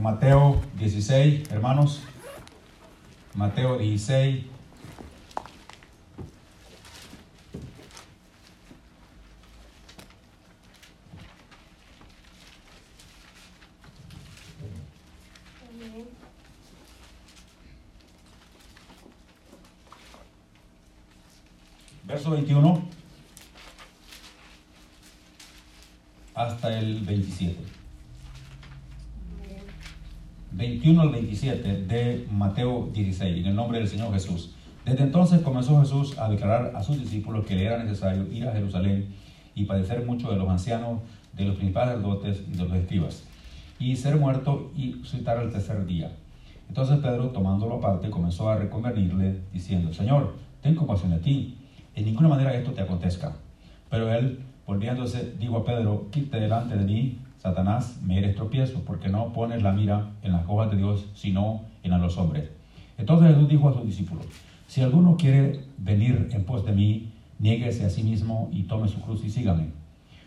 [0.00, 2.02] Mateo 16, hermanos.
[3.34, 4.44] Mateo 16.
[22.04, 22.82] Verso 21
[26.34, 27.78] hasta el 27.
[31.48, 34.54] 21 al 27 de Mateo 16, en el nombre del Señor Jesús.
[34.84, 38.52] Desde entonces comenzó Jesús a declarar a sus discípulos que le era necesario ir a
[38.52, 39.08] Jerusalén
[39.54, 41.00] y padecer mucho de los ancianos,
[41.32, 43.24] de los principales dotes y de los escribas,
[43.78, 46.12] y ser muerto y resucitar al tercer día.
[46.68, 51.58] Entonces Pedro, tomándolo aparte, comenzó a reconvenirle, diciendo, Señor, ten compasión de ti,
[51.94, 53.36] en ninguna manera esto te acontezca.
[53.90, 59.08] Pero él, volviéndose, dijo a Pedro, quítate delante de mí, Satanás, me eres tropiezo, porque
[59.08, 62.50] no pones la mira en las cosas de Dios, sino en a los hombres.
[62.98, 64.26] Entonces Jesús dijo a sus discípulos,
[64.66, 69.00] si alguno quiere venir en pos de mí, niéguese a sí mismo y tome su
[69.00, 69.68] cruz y sígame.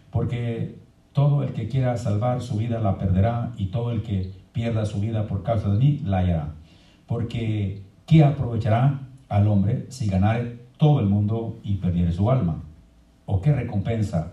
[0.09, 0.79] Porque
[1.13, 4.99] todo el que quiera salvar su vida la perderá, y todo el que pierda su
[4.99, 6.53] vida por causa de mí la hallará.
[7.07, 12.63] Porque ¿qué aprovechará al hombre si ganare todo el mundo y perdiere su alma?
[13.25, 14.31] ¿O qué recompensa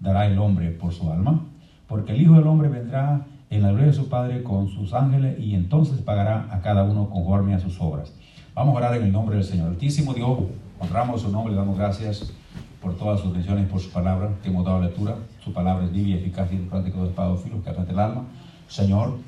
[0.00, 1.46] dará el hombre por su alma?
[1.88, 5.38] Porque el Hijo del Hombre vendrá en la gloria de su Padre con sus ángeles
[5.38, 8.12] y entonces pagará a cada uno conforme a sus obras.
[8.54, 9.68] Vamos a orar en el nombre del Señor.
[9.68, 10.38] Altísimo Dios,
[10.80, 12.32] honramos su nombre, le damos gracias
[12.80, 15.16] por todas sus bendiciones, por su palabra que hemos dado lectura.
[15.44, 18.24] Su palabra es viva y eficaz y práctico de espada filo que atrante el alma.
[18.68, 19.18] Señor,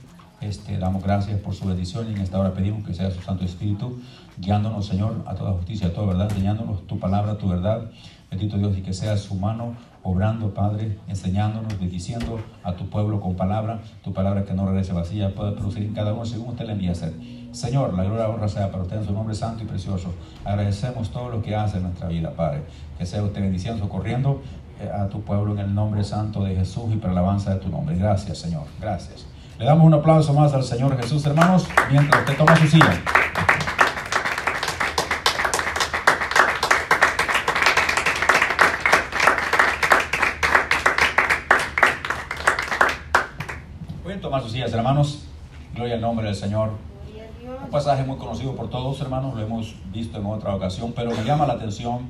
[0.40, 3.44] este, damos gracias por su bendición y en esta hora pedimos que sea su Santo
[3.44, 4.00] Espíritu
[4.38, 7.90] guiándonos, Señor, a toda justicia, a toda verdad, enseñándonos tu palabra, tu verdad.
[8.30, 9.74] Bendito Dios, y que sea su mano
[10.10, 15.34] obrando, Padre, enseñándonos, bendiciendo a tu pueblo con palabra, tu palabra que no regrese vacía,
[15.34, 17.12] puede producir en cada uno según usted le envía a hacer.
[17.52, 20.12] Señor, la gloria y honra sea para usted en su nombre santo y precioso.
[20.44, 22.62] Agradecemos todo lo que hace en nuestra vida, Padre.
[22.98, 24.42] Que sea usted bendiciendo, socorriendo
[24.80, 27.60] eh, a tu pueblo en el nombre santo de Jesús y para la alabanza de
[27.60, 27.96] tu nombre.
[27.96, 28.64] Gracias, Señor.
[28.80, 29.26] Gracias.
[29.58, 33.02] Le damos un aplauso más al Señor Jesús, hermanos, mientras usted toma su silla.
[44.04, 45.24] Pueden tomar sus hermanos.
[45.74, 46.70] Gloria al nombre del Señor.
[47.62, 51.22] Un pasaje muy conocido por todos, hermanos, lo hemos visto en otra ocasión, pero me
[51.22, 52.06] llama la atención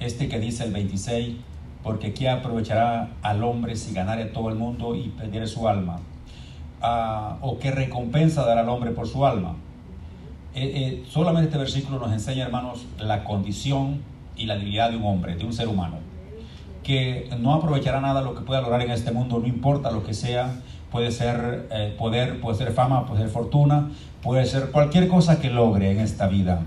[0.00, 1.36] este que dice el 26,
[1.82, 6.00] porque ¿qué aprovechará al hombre si ganare todo el mundo y perdiere su alma?
[6.80, 9.56] Ah, ¿O qué recompensa dará al hombre por su alma?
[10.54, 14.00] Eh, eh, solamente este versículo nos enseña, hermanos, la condición
[14.36, 15.96] y la debilidad de un hombre, de un ser humano,
[16.82, 20.14] que no aprovechará nada lo que pueda lograr en este mundo, no importa lo que
[20.14, 23.90] sea, puede ser eh, poder, puede ser fama, puede ser fortuna,
[24.22, 26.62] puede ser cualquier cosa que logre en esta vida.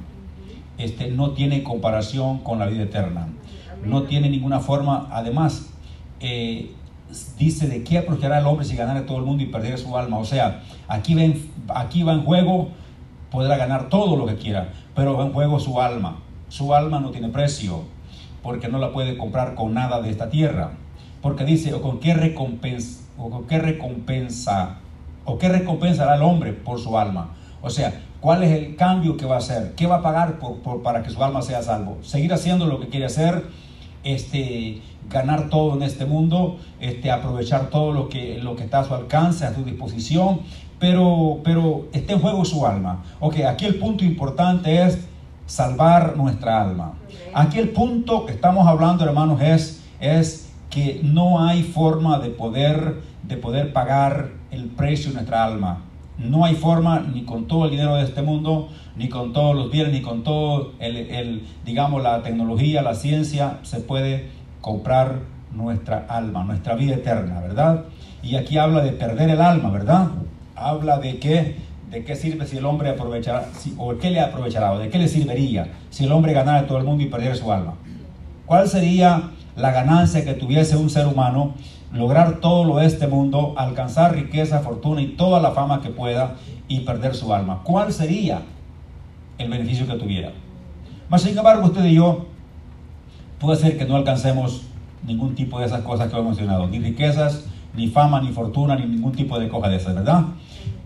[0.77, 3.27] Este no tiene comparación con la vida eterna.
[3.83, 5.71] No tiene ninguna forma, además,
[6.19, 6.71] eh,
[7.37, 10.17] dice de qué aprovechará el hombre si ganara todo el mundo y perdiera su alma.
[10.17, 12.69] O sea, aquí, ven, aquí va en juego,
[13.31, 16.19] podrá ganar todo lo que quiera, pero va en juego su alma.
[16.49, 17.83] Su alma no tiene precio,
[18.43, 20.73] porque no la puede comprar con nada de esta tierra.
[21.21, 24.77] Porque dice, o con qué recompensa, o qué recompensa,
[25.25, 27.31] o qué recompensará el hombre por su alma.
[27.61, 29.73] O sea, ¿cuál es el cambio que va a hacer?
[29.75, 31.97] ¿Qué va a pagar por, por, para que su alma sea salvo?
[32.01, 33.45] Seguir haciendo lo que quiere hacer,
[34.03, 38.83] este, ganar todo en este mundo, este, aprovechar todo lo que, lo que está a
[38.83, 40.41] su alcance, a su disposición,
[40.79, 43.03] pero, pero está en juego su alma.
[43.19, 45.07] Ok, aquí el punto importante es
[45.45, 46.93] salvar nuestra alma.
[47.33, 53.01] Aquí el punto que estamos hablando, hermanos, es, es que no hay forma de poder,
[53.23, 55.83] de poder pagar el precio de nuestra alma.
[56.17, 59.69] No hay forma ni con todo el dinero de este mundo, ni con todos los
[59.69, 64.29] bienes, ni con todo el, el, digamos, la tecnología, la ciencia, se puede
[64.61, 65.19] comprar
[65.53, 67.85] nuestra alma, nuestra vida eterna, ¿verdad?
[68.23, 70.07] Y aquí habla de perder el alma, ¿verdad?
[70.55, 71.57] Habla de qué,
[71.89, 74.99] de qué sirve si el hombre aprovechará, si, o qué le aprovechará, o de qué
[74.99, 77.73] le serviría si el hombre ganara todo el mundo y perdiera su alma.
[78.45, 81.53] ¿Cuál sería la ganancia que tuviese un ser humano
[81.93, 86.35] lograr todo lo de este mundo, alcanzar riqueza, fortuna y toda la fama que pueda
[86.67, 87.61] y perder su alma.
[87.63, 88.41] ¿Cuál sería
[89.37, 90.31] el beneficio que tuviera?
[91.09, 92.27] Mas sin embargo, usted y yo
[93.39, 94.63] puede ser que no alcancemos
[95.05, 97.45] ningún tipo de esas cosas que hemos mencionado, ni riquezas,
[97.75, 100.25] ni fama, ni fortuna, ni ningún tipo de cosa de esas, ¿verdad?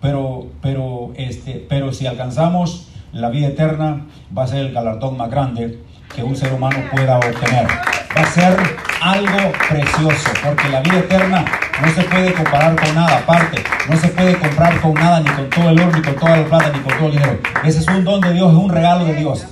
[0.01, 5.29] Pero, pero, este, pero si alcanzamos la vida eterna, va a ser el galardón más
[5.29, 5.79] grande
[6.15, 7.67] que un ser humano pueda obtener.
[8.17, 8.57] Va a ser
[9.01, 11.43] algo precioso, porque la vida eterna
[11.81, 13.17] no se puede comparar con nada.
[13.17, 16.37] Aparte, no se puede comprar con nada, ni con todo el oro, ni con toda
[16.37, 17.39] la plata, ni con todo el dinero.
[17.65, 19.45] Ese es un don de Dios, es un regalo de Dios.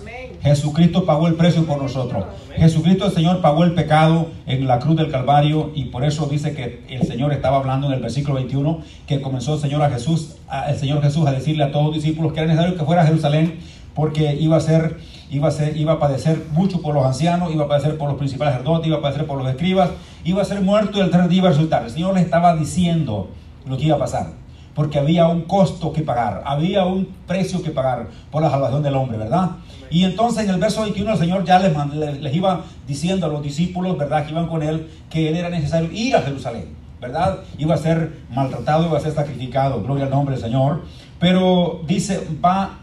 [0.43, 2.25] Jesucristo pagó el precio por nosotros.
[2.55, 6.53] Jesucristo el Señor pagó el pecado en la cruz del Calvario y por eso dice
[6.53, 10.35] que el Señor estaba hablando en el versículo 21 que comenzó el Señor a Jesús,
[10.67, 13.05] el Señor Jesús a decirle a todos los discípulos que era necesario que fuera a
[13.05, 13.59] Jerusalén
[13.95, 14.99] porque iba a ser
[15.29, 18.17] iba a ser iba a padecer mucho por los ancianos, iba a padecer por los
[18.17, 19.89] principales sacerdotes, iba a padecer por los escribas,
[20.23, 21.83] iba a ser muerto y el tercer día iba a resultar.
[21.83, 23.29] El Señor le estaba diciendo
[23.65, 24.43] lo que iba a pasar
[24.75, 28.95] porque había un costo que pagar, había un precio que pagar por la salvación del
[28.95, 29.51] hombre, ¿verdad?
[29.89, 33.43] Y entonces en el verso 21 el Señor ya les, les, iba diciendo a los
[33.43, 34.25] discípulos, ¿verdad?
[34.25, 36.69] Que iban con él, que él era necesario ir a Jerusalén,
[36.99, 37.39] ¿verdad?
[37.57, 40.81] Iba a ser maltratado, iba a ser sacrificado, gloria al nombre del Señor.
[41.19, 42.79] Pero dice, va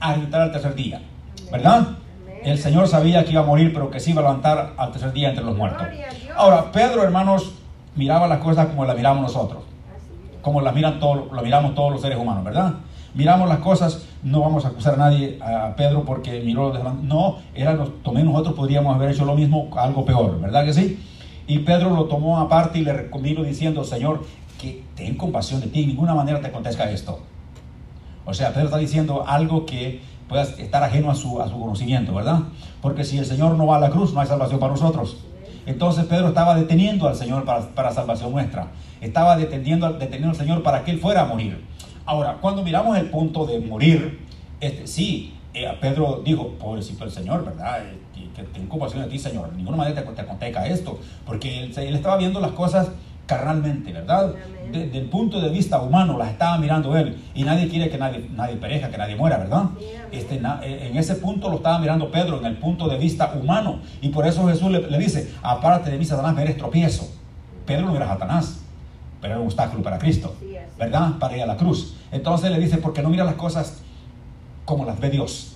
[0.00, 1.02] a resucitar al tercer día,
[1.50, 1.88] ¿verdad?
[2.42, 5.12] El Señor sabía que iba a morir, pero que se iba a levantar al tercer
[5.12, 5.86] día entre los muertos.
[6.36, 7.52] Ahora, Pedro, hermanos,
[7.94, 9.64] miraba las cosas como las miramos nosotros
[10.46, 12.74] como la miran todos, lo miramos todos los seres humanos, ¿verdad?
[13.14, 16.94] Miramos las cosas, no vamos a acusar a nadie, a Pedro, porque miró los demás.
[17.02, 21.04] No, era, también nosotros podríamos haber hecho lo mismo, algo peor, ¿verdad que sí?
[21.48, 24.24] Y Pedro lo tomó aparte y le recomendó diciendo, Señor,
[24.56, 27.18] que ten compasión de ti, de ninguna manera te acontezca esto.
[28.26, 32.14] O sea, Pedro está diciendo algo que pueda estar ajeno a su, a su conocimiento,
[32.14, 32.40] ¿verdad?
[32.82, 35.16] Porque si el Señor no va a la cruz, no hay salvación para nosotros.
[35.64, 38.68] Entonces Pedro estaba deteniendo al Señor para, para salvación nuestra
[39.00, 41.64] estaba deteniendo, deteniendo al Señor para que él fuera a morir.
[42.04, 44.20] Ahora, cuando miramos el punto de morir,
[44.60, 47.82] este, sí, eh, Pedro dijo, pobrecito el Señor, ¿verdad?
[47.82, 47.98] Eh,
[48.34, 49.50] que, tengo compasión de ti, Señor.
[49.50, 52.90] De ninguna manera te, te acontezca esto, porque él, estaba viendo las cosas
[53.26, 54.34] carnalmente, ¿verdad?
[54.70, 57.16] Desde el punto de vista humano, las estaba mirando él.
[57.34, 59.64] Y nadie quiere que nadie, nadie perezca, que nadie muera, ¿verdad?
[60.10, 63.80] Este, eh, en ese punto lo estaba mirando Pedro, en el punto de vista humano.
[64.00, 67.08] Y por eso Jesús le, dice, aparte de mí, Satanás, me eres tropiezo.
[67.66, 68.62] Pedro no era Satanás
[69.20, 70.34] pero era un obstáculo para Cristo,
[70.78, 71.18] ¿verdad?
[71.18, 71.96] Para ir a la cruz.
[72.12, 73.82] Entonces le dice, porque no mira las cosas
[74.64, 75.52] como las ve Dios.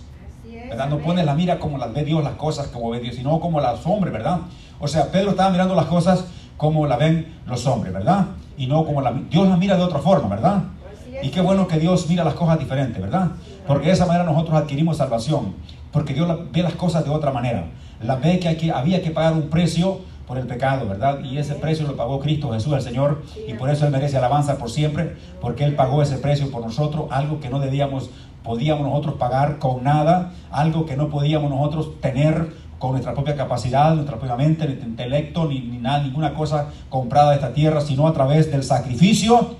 [0.69, 0.89] ¿verdad?
[0.89, 3.61] No pone la mira como las ve Dios, las cosas como ve Dios, sino como
[3.61, 4.41] las hombres, ¿verdad?
[4.79, 6.27] O sea, Pedro estaba mirando las cosas
[6.61, 8.27] como la ven los hombres, ¿verdad?
[8.59, 10.65] Y no como la Dios las mira de otra forma, ¿verdad?
[11.23, 13.29] Y qué bueno que Dios mira las cosas diferentes, ¿verdad?
[13.67, 15.55] Porque de esa manera nosotros adquirimos salvación,
[15.91, 17.65] porque Dios ve las cosas de otra manera.
[18.03, 21.21] La ve que había que pagar un precio por el pecado, ¿verdad?
[21.25, 24.59] Y ese precio lo pagó Cristo Jesús, el Señor, y por eso Él merece alabanza
[24.59, 28.11] por siempre, porque Él pagó ese precio por nosotros, algo que no debíamos,
[28.45, 33.95] podíamos nosotros pagar con nada, algo que no podíamos nosotros tener con nuestra propia capacidad,
[33.95, 38.09] nuestra propia mente, nuestro intelecto, ni, ni nada, ninguna cosa comprada de esta tierra, sino
[38.09, 39.55] a través del sacrificio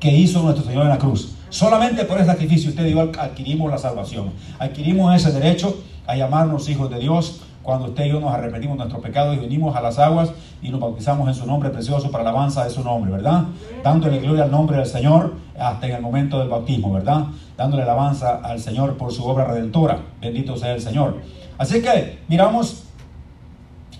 [0.00, 1.36] que hizo nuestro Señor en la cruz.
[1.50, 5.76] Solamente por ese sacrificio usted y yo adquirimos la salvación, adquirimos ese derecho
[6.06, 9.40] a llamarnos hijos de Dios, cuando usted y yo nos arrepentimos de nuestros pecados y
[9.40, 10.32] venimos a las aguas
[10.62, 13.44] y nos bautizamos en su nombre precioso para la alabanza de su nombre, ¿verdad?
[13.82, 17.26] Dándole gloria al nombre del Señor hasta en el momento del bautismo, ¿verdad?
[17.56, 19.98] Dándole alabanza al Señor por su obra redentora.
[20.20, 21.16] Bendito sea el Señor.
[21.58, 22.84] Así que miramos,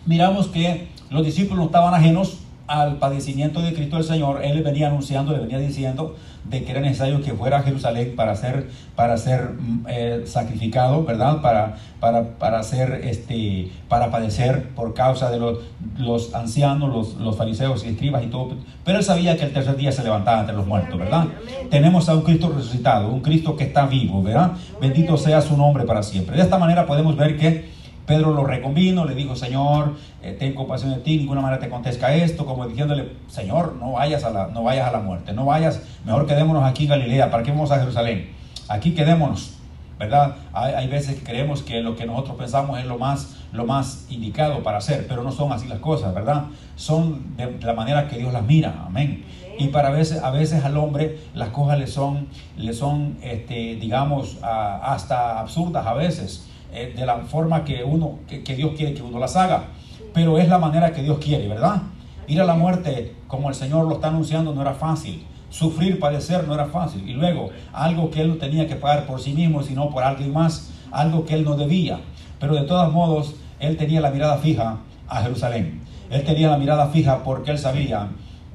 [0.07, 4.63] miramos que los discípulos no estaban ajenos al padecimiento de Cristo el Señor, Él le
[4.63, 8.71] venía anunciando, le venía diciendo de que era necesario que fuera a Jerusalén para ser,
[8.97, 11.41] para ser mm, eh, sacrificado, ¿verdad?
[11.41, 15.59] Para, para, para ser, este, para padecer por causa de los,
[15.99, 18.57] los ancianos, los, los, fariseos y escribas y todo.
[18.85, 21.27] Pero Él sabía que el tercer día se levantaba entre los muertos, ¿verdad?
[21.71, 24.53] Tenemos a un Cristo resucitado, un Cristo que está vivo, ¿verdad?
[24.81, 26.37] Bendito sea su nombre para siempre.
[26.37, 27.74] De esta manera podemos ver que
[28.07, 32.15] Pedro lo reconvino, le dijo, Señor, eh, ten compasión de ti, ninguna manera te contesta
[32.15, 35.83] esto, como diciéndole, Señor, no vayas, a la, no vayas a la muerte, no vayas,
[36.05, 38.31] mejor quedémonos aquí en Galilea, ¿para qué vamos a Jerusalén?
[38.69, 39.55] Aquí quedémonos,
[39.99, 40.37] ¿verdad?
[40.53, 44.63] Hay, veces que creemos que lo que nosotros pensamos es lo más, lo más indicado
[44.63, 46.45] para hacer, pero no son así las cosas, ¿verdad?
[46.77, 49.25] Son de, la manera que Dios las mira, amén.
[49.59, 54.39] Y para veces, a veces al hombre las cosas le son, le son este, digamos,
[54.43, 56.49] hasta absurdas a veces.
[56.77, 59.67] Eh, de la forma que uno, que, Dios quiere que uno las haga.
[60.13, 61.83] Pero es la manera que Dios quiere, ¿verdad?
[62.27, 65.25] Ir a la muerte como el Señor lo está anunciando no era fácil.
[65.51, 67.09] Sufrir, padecer no era fácil.
[67.09, 70.33] Y luego, algo que Él no tenía que pagar por sí mismo, sino por alguien
[70.33, 72.01] más, algo que Él no debía.
[72.41, 75.81] Pero de todos modos, Él tenía la mirada fija a Jerusalén.
[76.11, 78.09] Él tenía la mirada fija porque Él sabía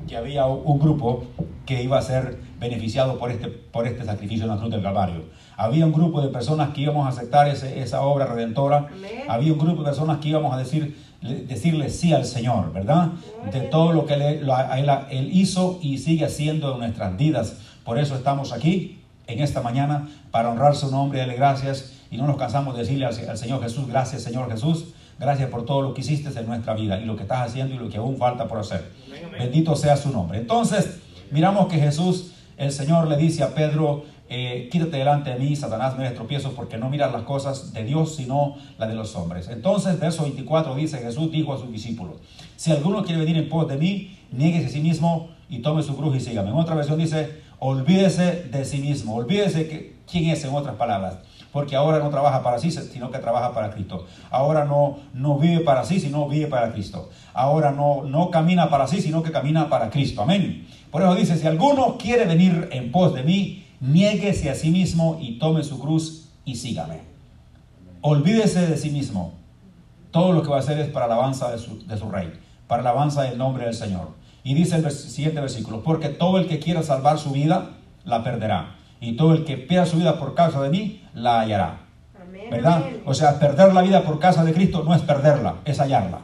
[0.09, 1.23] que había un grupo
[1.65, 5.23] que iba a ser beneficiado por este, por este sacrificio en la cruz del Calvario.
[5.59, 8.87] Había un grupo de personas que íbamos a aceptar esa obra redentora.
[9.27, 13.09] Había un grupo de personas que íbamos a decir, decirle sí al Señor, ¿verdad?
[13.51, 17.57] De todo lo que él, hizo y sigue haciendo en nuestras vidas.
[17.83, 21.91] Por eso estamos aquí en esta mañana para honrar su nombre y darle gracias.
[22.09, 25.81] Y no nos cansamos de decirle al, Señor Jesús, gracias Señor Jesús, Gracias por todo
[25.81, 28.15] lo que hiciste en nuestra vida y lo que estás haciendo y lo que aún
[28.15, 28.89] falta por hacer.
[29.37, 30.37] Bendito sea su nombre.
[30.37, 30.99] Entonces,
[31.29, 35.97] miramos que Jesús, el Señor le dice a Pedro, eh, quítate delante de mí, Satanás,
[35.97, 39.49] me tropiezo, porque no miras las cosas de Dios, sino las de los hombres.
[39.49, 42.17] Entonces, verso 24 dice, Jesús dijo a sus discípulos,
[42.55, 45.97] si alguno quiere venir en pos de mí, niegue a sí mismo y tome su
[45.97, 46.49] cruz y sígame.
[46.49, 51.17] En otra versión dice, olvídese de sí mismo, olvídese que, quién es en otras palabras.
[51.51, 54.05] Porque ahora no trabaja para sí, sino que trabaja para Cristo.
[54.29, 57.09] Ahora no, no vive para sí, sino vive para Cristo.
[57.33, 60.21] Ahora no, no camina para sí, sino que camina para Cristo.
[60.21, 60.67] Amén.
[60.91, 65.17] Por eso dice, si alguno quiere venir en pos de mí, niéguese a sí mismo
[65.21, 67.01] y tome su cruz y sígame.
[68.01, 69.33] Olvídese de sí mismo.
[70.11, 72.31] Todo lo que va a hacer es para la alabanza de su, de su rey,
[72.67, 74.09] para la alabanza del nombre del Señor.
[74.43, 77.71] Y dice el siguiente versículo, porque todo el que quiera salvar su vida,
[78.05, 78.75] la perderá.
[79.01, 81.81] Y todo el que pierda su vida por causa de mí, la hallará.
[82.49, 82.83] ¿Verdad?
[83.05, 86.21] O sea, perder la vida por causa de Cristo no es perderla, es hallarla.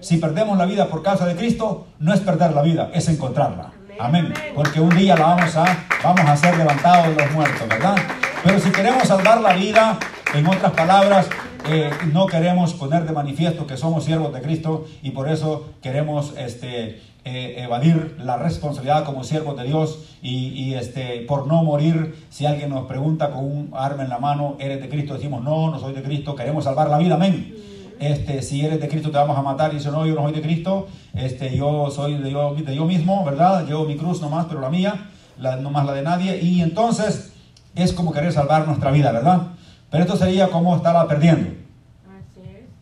[0.00, 3.72] Si perdemos la vida por causa de Cristo, no es perder la vida, es encontrarla.
[3.98, 4.32] Amén.
[4.54, 5.64] Porque un día la vamos a,
[6.02, 7.96] vamos a ser levantados de los muertos, ¿verdad?
[8.44, 9.98] Pero si queremos salvar la vida,
[10.34, 11.28] en otras palabras,
[11.68, 16.34] eh, no queremos poner de manifiesto que somos siervos de Cristo y por eso queremos
[16.36, 22.46] este, eh, evadir la responsabilidad como siervos de Dios y, este, por no morir, si
[22.46, 25.14] alguien nos pregunta con un arma en la mano, ¿eres de Cristo?
[25.14, 27.54] Decimos, no, no soy de Cristo, queremos salvar la vida, amén.
[27.98, 30.32] Este, si eres de Cristo te vamos a matar y dice, no, yo no soy
[30.32, 33.66] de Cristo, este, yo soy de yo, de yo mismo, ¿verdad?
[33.66, 37.32] Llevo mi cruz nomás, pero la mía, la, no más la de nadie, y entonces
[37.74, 39.48] es como querer salvar nuestra vida, ¿verdad?
[39.90, 41.50] Pero esto sería como estarla perdiendo,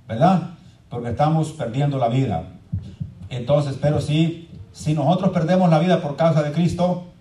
[0.09, 0.51] ¿verdad?
[0.89, 2.49] Porque estamos perdiendo la vida.
[3.29, 7.14] Entonces, pero si, si nosotros perdemos la vida por causa de Cristo,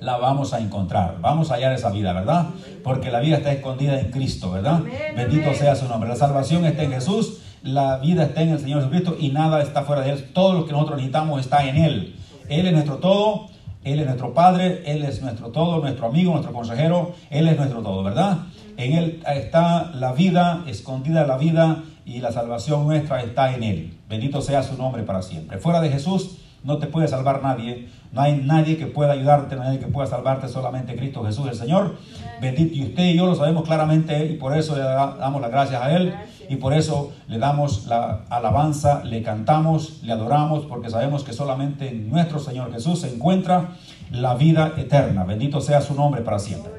[0.00, 1.18] la vamos a encontrar.
[1.20, 2.46] Vamos a hallar esa vida, ¿verdad?
[2.82, 4.82] Porque la vida está escondida en Cristo, ¿verdad?
[5.16, 6.08] Bendito sea su nombre.
[6.08, 9.82] La salvación está en Jesús, la vida está en el Señor Jesucristo y nada está
[9.82, 10.30] fuera de Él.
[10.32, 12.16] Todo lo que nosotros necesitamos está en Él.
[12.48, 13.48] Él es nuestro todo,
[13.84, 17.82] Él es nuestro Padre, Él es nuestro todo, nuestro amigo, nuestro consejero, Él es nuestro
[17.82, 18.38] todo, ¿verdad?
[18.76, 23.98] En Él está la vida, escondida la vida y la salvación nuestra está en Él.
[24.08, 25.58] Bendito sea su nombre para siempre.
[25.58, 27.88] Fuera de Jesús no te puede salvar nadie.
[28.12, 31.96] No hay nadie que pueda ayudarte, nadie que pueda salvarte, solamente Cristo Jesús el Señor.
[32.40, 32.74] Bendito.
[32.74, 35.92] Y usted y yo lo sabemos claramente y por eso le damos las gracias a
[35.92, 36.12] Él
[36.48, 41.88] y por eso le damos la alabanza, le cantamos, le adoramos, porque sabemos que solamente
[41.88, 43.70] en nuestro Señor Jesús se encuentra
[44.10, 45.24] la vida eterna.
[45.24, 46.72] Bendito sea su nombre para siempre.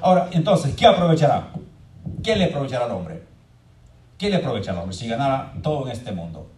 [0.00, 1.48] Ahora, entonces, ¿qué aprovechará?
[2.22, 3.22] ¿Qué le aprovechará al hombre?
[4.16, 6.50] ¿Qué le aprovecha al hombre si ganara todo en este mundo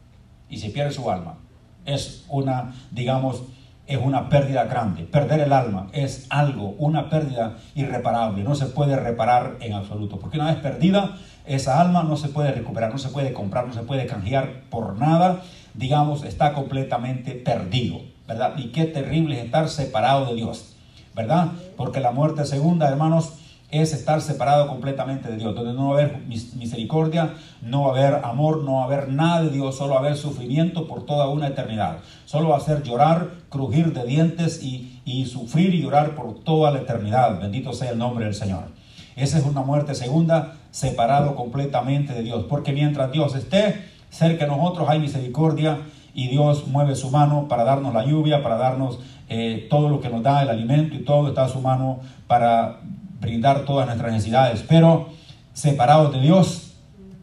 [0.49, 1.39] y si pierde su alma?
[1.87, 3.43] Es una, digamos,
[3.87, 5.05] es una pérdida grande.
[5.05, 8.43] Perder el alma es algo, una pérdida irreparable.
[8.43, 10.19] No se puede reparar en absoluto.
[10.19, 11.17] Porque una vez perdida,
[11.47, 14.99] esa alma no se puede recuperar, no se puede comprar, no se puede canjear por
[14.99, 15.43] nada.
[15.75, 18.01] Digamos, está completamente perdido.
[18.27, 18.55] ¿Verdad?
[18.57, 20.75] Y qué terrible es estar separado de Dios.
[21.15, 21.53] ¿Verdad?
[21.77, 23.35] Porque la muerte segunda, hermanos,
[23.71, 27.99] es estar separado completamente de Dios, donde no va a haber misericordia, no va a
[27.99, 31.05] haber amor, no va a haber nada de Dios, solo va a haber sufrimiento por
[31.05, 31.99] toda una eternidad.
[32.27, 36.81] Solo va a llorar, crujir de dientes y, y sufrir y llorar por toda la
[36.81, 37.41] eternidad.
[37.41, 38.69] Bendito sea el nombre del Señor.
[39.17, 44.51] Esa es una muerte segunda, separado completamente de Dios, porque mientras Dios esté cerca de
[44.51, 45.79] nosotros hay misericordia
[46.15, 50.09] y Dios mueve su mano para darnos la lluvia, para darnos eh, todo lo que
[50.09, 52.81] nos da el alimento y todo está a su mano para
[53.21, 55.09] brindar todas nuestras necesidades, pero
[55.53, 56.75] separados de Dios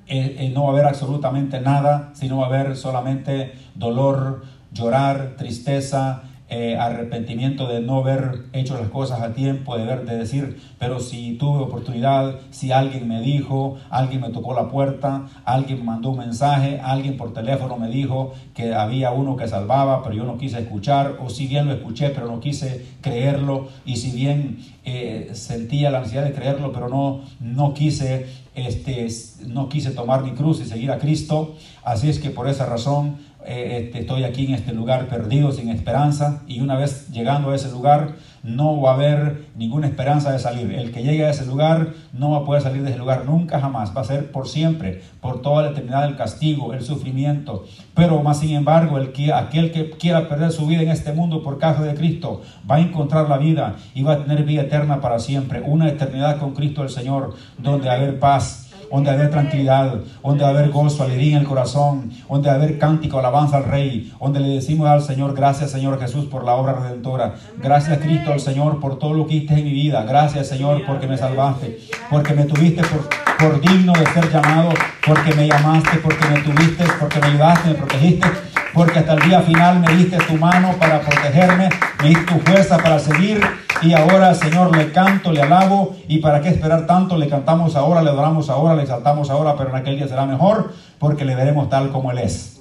[0.07, 5.35] eh, eh, no va a haber absolutamente nada, sino va a haber solamente dolor, llorar,
[5.37, 10.61] tristeza, eh, arrepentimiento de no haber hecho las cosas a tiempo, de, ver, de decir,
[10.77, 15.85] pero si tuve oportunidad, si alguien me dijo, alguien me tocó la puerta, alguien me
[15.85, 20.25] mandó un mensaje, alguien por teléfono me dijo que había uno que salvaba, pero yo
[20.25, 24.59] no quise escuchar, o si bien lo escuché, pero no quise creerlo, y si bien
[24.85, 29.07] eh, sentía la necesidad de creerlo, pero no, no quise este,
[29.47, 31.55] no quise tomar mi cruz y seguir a Cristo.
[31.83, 35.69] Así es que por esa razón eh, este, estoy aquí en este lugar perdido, sin
[35.69, 40.39] esperanza, y una vez llegando a ese lugar, no va a haber ninguna esperanza de
[40.39, 40.71] salir.
[40.73, 43.59] El que llegue a ese lugar no va a poder salir de ese lugar nunca
[43.59, 47.65] jamás, va a ser por siempre, por toda la eternidad el castigo, el sufrimiento.
[47.93, 51.41] Pero más sin embargo, el que, aquel que quiera perder su vida en este mundo
[51.41, 54.99] por causa de Cristo, va a encontrar la vida y va a tener vida eterna
[54.99, 58.62] para siempre, una eternidad con Cristo el Señor, donde a haber paz
[58.93, 63.65] donde haber tranquilidad, donde haber gozo, alegría en el corazón, donde haber cántico, alabanza al
[63.65, 68.31] Rey, donde le decimos al Señor, gracias Señor Jesús por la obra redentora, gracias Cristo
[68.31, 71.79] al Señor por todo lo que hiciste en mi vida, gracias Señor porque me salvaste,
[72.09, 73.09] porque me tuviste por
[73.43, 74.69] por digno de ser llamado,
[75.05, 78.27] porque me llamaste, porque me tuviste, porque me ayudaste, me protegiste,
[78.73, 81.67] porque hasta el día final me diste tu mano para protegerme,
[82.01, 83.41] me diste tu fuerza para seguir.
[83.83, 85.95] Y ahora, Señor, le canto, le alabo.
[86.07, 87.17] ¿Y para qué esperar tanto?
[87.17, 90.73] Le cantamos ahora, le adoramos ahora, le exaltamos ahora, pero en aquel día será mejor,
[90.99, 92.53] porque le veremos tal como Él es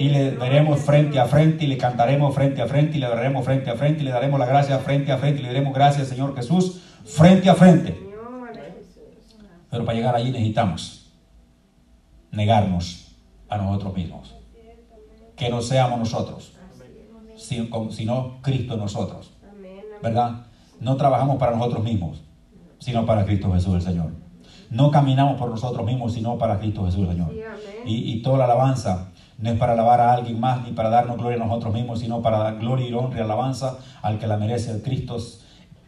[0.00, 3.44] y le veremos frente a frente y le cantaremos frente a frente y le daremos
[3.44, 6.08] frente a frente y le daremos la gracia frente a frente y le daremos gracias
[6.08, 8.08] Señor Jesús frente a frente.
[9.70, 11.12] Pero para llegar allí necesitamos
[12.30, 13.14] negarnos
[13.50, 14.34] a nosotros mismos.
[15.36, 16.54] Que no seamos nosotros,
[17.36, 19.32] sino Cristo en nosotros.
[20.02, 20.46] ¿Verdad?
[20.80, 22.22] No trabajamos para nosotros mismos,
[22.78, 24.12] sino para Cristo Jesús el Señor.
[24.70, 27.32] No caminamos por nosotros mismos, sino para Cristo Jesús el Señor.
[27.84, 29.08] Y, y toda la alabanza
[29.38, 32.20] no es para alabar a alguien más ni para darnos gloria a nosotros mismos, sino
[32.20, 35.16] para dar gloria y honra y alabanza al que la merece, el Cristo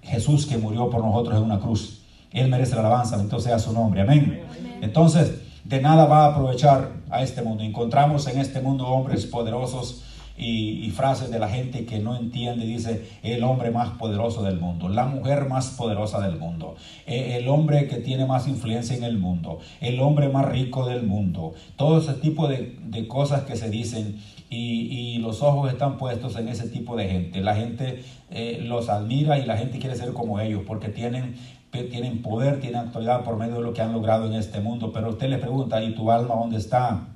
[0.02, 2.02] Jesús que murió por nosotros en una cruz.
[2.32, 4.00] Él merece la alabanza, entonces sea su nombre.
[4.00, 4.42] Amén.
[4.80, 7.62] Entonces, de nada va a aprovechar a este mundo.
[7.62, 10.02] Encontramos en este mundo hombres poderosos
[10.36, 14.88] y, frases de la gente que no entiende, dice el hombre más poderoso del mundo,
[14.88, 19.18] la mujer más poderosa del mundo, e, el hombre que tiene más influencia en el
[19.18, 24.20] mundo, el hombre más rico del mundo, todo ese tipo de, cosas que se dicen
[24.50, 27.40] y, los ojos están puestos en ese tipo de gente.
[27.40, 31.36] La gente eh, los admira y la gente quiere ser como ellos porque tienen
[31.72, 34.92] tienen poder, tienen actualidad por medio de lo que han logrado en este mundo.
[34.92, 37.08] Pero usted le pregunta, ¿y tu alma dónde está?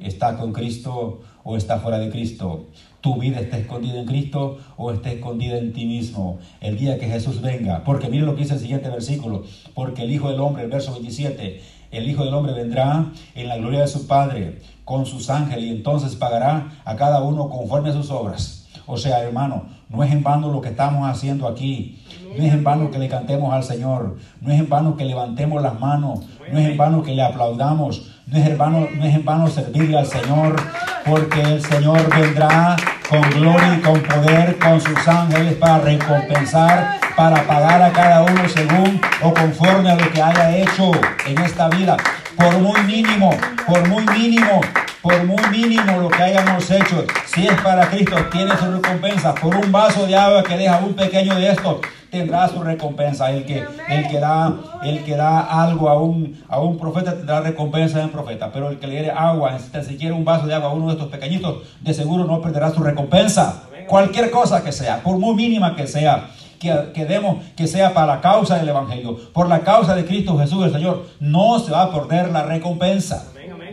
[0.00, 2.66] ¿Está con Cristo o está fuera de Cristo?
[3.00, 6.38] ¿Tu vida está escondida en Cristo o está escondida en ti mismo?
[6.60, 7.84] El día que Jesús venga.
[7.84, 9.44] Porque mire lo que dice el siguiente versículo.
[9.72, 11.60] Porque el Hijo del Hombre, el verso 27,
[11.92, 15.70] el Hijo del Hombre vendrá en la gloria de su Padre con sus ángeles y
[15.70, 18.66] entonces pagará a cada uno conforme a sus obras.
[18.86, 22.02] O sea, hermano, no es en vano lo que estamos haciendo aquí.
[22.36, 24.16] No es en vano que le cantemos al Señor.
[24.40, 26.20] No es en vano que levantemos las manos.
[26.52, 28.15] No es en vano que le aplaudamos.
[28.26, 30.56] No es en vano, no es en vano servirle al Señor.
[31.04, 32.74] Porque el Señor vendrá
[33.08, 38.48] con gloria y con poder con sus ángeles para recompensar, para pagar a cada uno
[38.48, 40.90] según o conforme a lo que haya hecho
[41.24, 41.96] en esta vida.
[42.36, 43.30] Por muy mínimo,
[43.64, 44.60] por muy mínimo
[45.06, 49.32] por muy mínimo lo que hayamos hecho, si es para Cristo, tiene su recompensa.
[49.36, 53.30] Por un vaso de agua que deja un pequeño de esto, tendrá su recompensa.
[53.30, 57.40] El que, el que, da, el que da algo a un, a un profeta tendrá
[57.40, 58.50] recompensa en profeta.
[58.52, 60.94] Pero el que le diere agua, si quiere un vaso de agua a uno de
[60.94, 63.62] estos pequeñitos, de seguro no perderá su recompensa.
[63.86, 66.30] Cualquier cosa que sea, por muy mínima que sea.
[66.58, 70.38] Que, que, demos que sea para la causa del Evangelio, por la causa de Cristo
[70.38, 73.26] Jesús el Señor, no se va a perder la recompensa.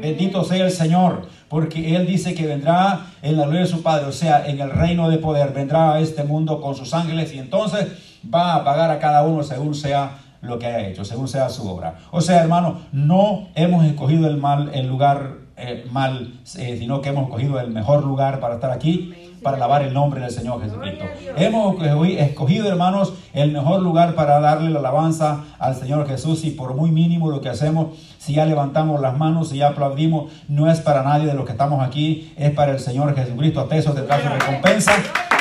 [0.04, 4.08] Bendito sea el Señor, porque Él dice que vendrá en la gloria de su Padre,
[4.08, 7.40] o sea, en el reino de poder, vendrá a este mundo con sus ángeles y
[7.40, 7.88] entonces
[8.22, 11.66] va a pagar a cada uno según sea lo que haya hecho, según sea su
[11.70, 12.00] obra.
[12.12, 17.10] O sea, hermano, no hemos escogido el mal, el lugar eh, mal, eh, sino que
[17.10, 21.06] hemos escogido el mejor lugar para estar aquí para alabar el nombre del Señor Jesucristo.
[21.36, 21.76] Hemos
[22.18, 26.90] escogido, hermanos, el mejor lugar para darle la alabanza al Señor Jesús y por muy
[26.92, 31.04] mínimo lo que hacemos, si ya levantamos las manos, si ya aplaudimos, no es para
[31.04, 33.68] nadie de los que estamos aquí, es para el Señor Jesucristo.
[33.70, 34.94] A eso te trae su recompensa.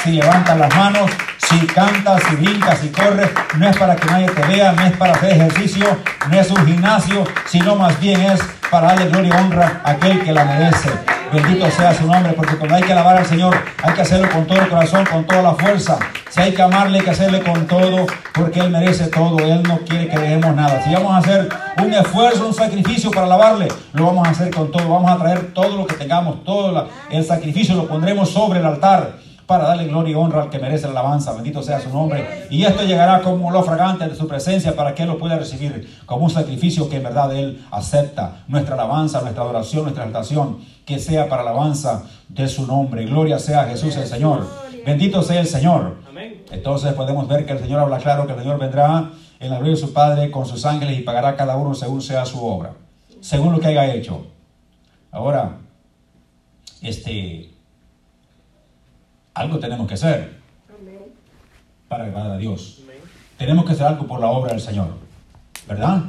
[0.02, 4.26] Si levantas las manos, si cantas, si brincas, si corres, no es para que nadie
[4.26, 5.86] te vea, no es para hacer ejercicio,
[6.28, 8.40] no es un gimnasio, sino más bien es
[8.72, 10.88] para darle gloria y honra a aquel que la merece.
[11.30, 14.46] Bendito sea su nombre, porque cuando hay que alabar al Señor, hay que hacerlo con
[14.46, 15.98] todo el corazón, con toda la fuerza.
[16.30, 19.38] Si hay que amarle, hay que hacerle con todo, porque Él merece todo.
[19.40, 20.82] Él no quiere que dejemos nada.
[20.82, 21.50] Si vamos a hacer
[21.84, 24.88] un esfuerzo, un sacrificio para alabarle, lo vamos a hacer con todo.
[24.88, 29.31] Vamos a traer todo lo que tengamos, todo el sacrificio lo pondremos sobre el altar
[29.46, 31.32] para darle gloria y honra al que merece la alabanza.
[31.32, 32.46] Bendito sea su nombre.
[32.50, 35.98] Y esto llegará como lo fragante de su presencia para que Él lo pueda recibir
[36.06, 38.44] como un sacrificio que en verdad Él acepta.
[38.48, 43.04] Nuestra alabanza, nuestra adoración, nuestra exaltación, que sea para alabanza de su nombre.
[43.06, 44.46] Gloria sea Jesús el Señor.
[44.84, 45.96] Bendito sea el Señor.
[46.50, 49.74] Entonces podemos ver que el Señor habla claro que el Señor vendrá en la gloria
[49.74, 52.74] de su Padre con sus ángeles y pagará a cada uno según sea su obra,
[53.20, 54.26] según lo que haya hecho.
[55.10, 55.58] Ahora,
[56.80, 57.50] este,
[59.34, 60.42] algo tenemos que hacer
[61.88, 62.82] para agradar a Dios.
[63.36, 64.88] Tenemos que hacer algo por la obra del Señor,
[65.68, 66.04] ¿verdad?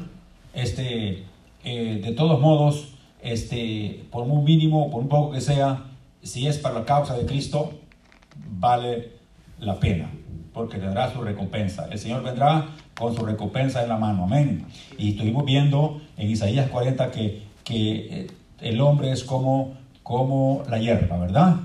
[0.54, 1.24] Este,
[1.64, 5.86] eh, de todos modos, este, por muy mínimo, por un poco que sea,
[6.22, 7.74] si es para la causa de Cristo,
[8.60, 9.14] vale
[9.60, 10.10] la pena,
[10.54, 11.88] porque tendrá su recompensa.
[11.92, 14.66] El Señor vendrá con su recompensa en la mano, amén.
[14.98, 18.28] Y estuvimos viendo en Isaías 40 que, que eh,
[18.62, 21.58] el hombre es como, como la hierba, ¿verdad?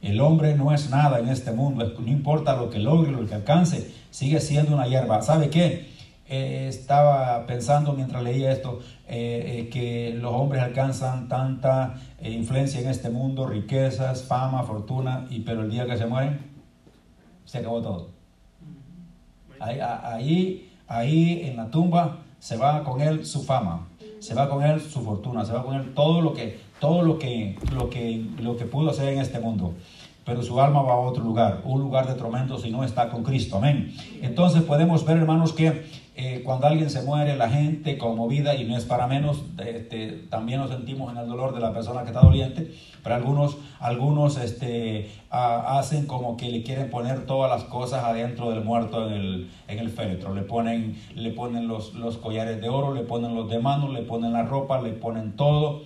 [0.00, 3.34] El hombre no es nada en este mundo, no importa lo que logre, lo que
[3.34, 5.22] alcance, sigue siendo una hierba.
[5.22, 5.98] ¿Sabe qué?
[6.28, 12.88] eh, estaba pensando mientras leía esto eh, eh, que los hombres alcanzan tanta influencia en
[12.88, 16.38] este mundo, riquezas, fama, fortuna, y pero el día que se mueren,
[17.44, 18.10] se acabó todo.
[19.58, 23.88] Ahí, ahí, ahí en la tumba se va con él su fama,
[24.20, 27.18] se va con él su fortuna, se va con él todo lo que, todo lo
[27.18, 29.74] que, lo que, lo que pudo hacer en este mundo
[30.28, 33.24] pero su alma va a otro lugar, un lugar de tormento si no está con
[33.24, 33.56] Cristo.
[33.56, 33.94] Amén.
[34.20, 35.86] Entonces podemos ver, hermanos, que
[36.16, 40.60] eh, cuando alguien se muere, la gente conmovida, y no es para menos, este, también
[40.60, 45.10] nos sentimos en el dolor de la persona que está doliente, pero algunos, algunos este,
[45.30, 49.78] hacen como que le quieren poner todas las cosas adentro del muerto en el, en
[49.78, 50.34] el féretro.
[50.34, 54.02] Le ponen, le ponen los, los collares de oro, le ponen los de mano, le
[54.02, 55.84] ponen la ropa, le ponen todo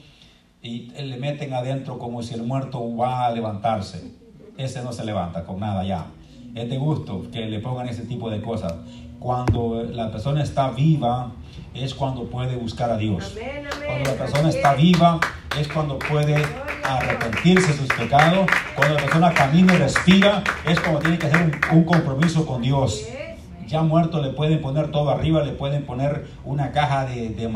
[0.62, 4.22] y le meten adentro como si el muerto va a levantarse
[4.56, 6.06] ese no se levanta con nada ya.
[6.54, 8.74] Es de gusto que le pongan ese tipo de cosas.
[9.18, 11.32] Cuando la persona está viva,
[11.74, 13.36] es cuando puede buscar a Dios.
[13.86, 15.20] Cuando la persona está viva,
[15.58, 16.42] es cuando puede
[16.84, 18.46] arrepentirse de sus pecados.
[18.74, 22.62] Cuando la persona camina y respira, es cuando tiene que hacer un, un compromiso con
[22.62, 23.06] Dios
[23.72, 27.48] ya muerto le pueden poner todo arriba, le pueden poner una caja de,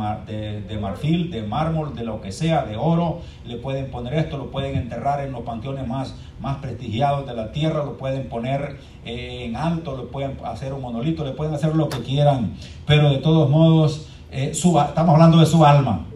[0.80, 4.76] marfil, de mármol, de lo que sea, de oro, le pueden poner esto, lo pueden
[4.76, 6.14] enterrar en los panteones más,
[6.62, 11.22] prestigiados de la tierra, lo pueden poner eh, en alto, le pueden hacer un monolito,
[11.22, 12.54] le pueden hacer lo que quieran,
[12.86, 16.06] pero de todos modos, eh, estamos hablando de su alma.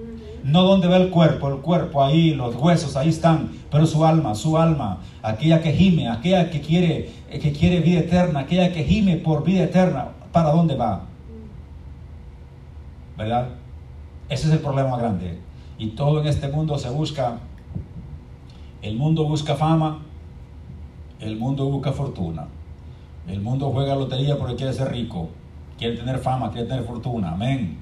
[0.43, 4.35] No donde ve el cuerpo, el cuerpo ahí, los huesos ahí están, pero su alma,
[4.35, 9.17] su alma, aquella que gime, aquella que quiere, que quiere vida eterna, aquella que gime
[9.17, 11.03] por vida eterna, ¿para dónde va?
[13.19, 13.49] ¿Verdad?
[14.31, 15.39] Ese es el problema grande.
[15.79, 17.39] Y todo en este mundo se busca,
[18.81, 20.03] el mundo busca fama,
[21.21, 22.47] el mundo busca fortuna,
[23.29, 25.29] el mundo juega lotería porque quiere ser rico,
[25.77, 27.79] quiere tener fama, quiere tener fortuna, amén.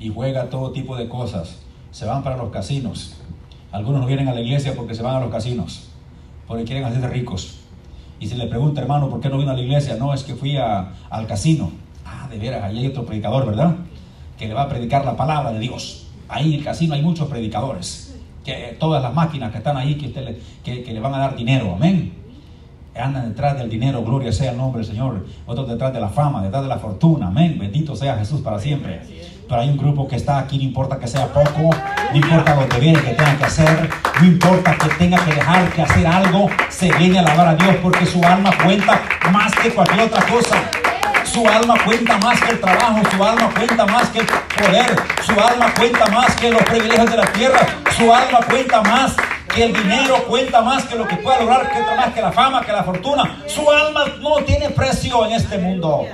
[0.00, 1.63] Y juega todo tipo de cosas
[1.94, 3.14] se van para los casinos.
[3.70, 5.90] Algunos no vienen a la iglesia porque se van a los casinos,
[6.48, 7.60] porque quieren hacerse ricos.
[8.18, 9.94] Y si le pregunta, hermano, ¿por qué no vino a la iglesia?
[9.94, 11.70] No, es que fui al casino.
[12.04, 13.76] Ah, de veras, ahí hay otro predicador, ¿verdad?
[14.36, 16.08] Que le va a predicar la palabra de Dios.
[16.28, 18.18] Ahí en el casino hay muchos predicadores.
[18.44, 21.36] Que todas las máquinas que están ahí, que, usted le, que, le van a dar
[21.36, 22.12] dinero, amén.
[22.96, 25.26] Andan detrás del dinero, gloria sea el nombre del Señor.
[25.46, 27.56] Otros detrás de la fama, detrás de la fortuna, amén.
[27.56, 29.00] Bendito sea Jesús para siempre
[29.48, 31.70] pero hay un grupo que está aquí, no importa que sea poco,
[32.10, 35.70] no importa lo que viene que tenga que hacer, no importa que tenga que dejar
[35.70, 39.70] que hacer algo, se viene a alabar a Dios porque su alma cuenta más que
[39.70, 40.56] cualquier otra cosa.
[41.24, 45.32] Su alma cuenta más que el trabajo, su alma cuenta más que el poder, su
[45.32, 49.16] alma cuenta más que los privilegios de la tierra, su alma cuenta más
[49.52, 52.64] que el dinero, cuenta más que lo que pueda lograr, cuenta más que la fama,
[52.64, 53.42] que la fortuna.
[53.46, 56.06] Su alma no tiene precio en este mundo.